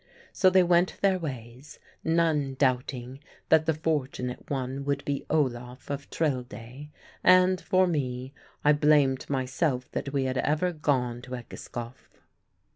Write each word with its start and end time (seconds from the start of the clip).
So 0.33 0.49
they 0.49 0.63
went 0.63 0.99
their 1.01 1.19
ways, 1.19 1.77
none 2.03 2.55
doubting 2.55 3.19
that 3.49 3.67
the 3.67 3.75
fortunate 3.75 4.49
one 4.49 4.83
would 4.83 5.05
be 5.05 5.27
Olaf 5.29 5.91
of 5.91 6.09
Trelde; 6.09 6.89
and, 7.23 7.61
for 7.61 7.85
me, 7.85 8.33
I 8.65 8.73
blamed 8.73 9.29
myself 9.29 9.91
that 9.91 10.11
we 10.11 10.23
had 10.23 10.39
ever 10.39 10.71
gone 10.71 11.21
to 11.21 11.35
Egeskov. 11.35 12.09